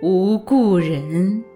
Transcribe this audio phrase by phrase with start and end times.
[0.00, 1.49] 无故人。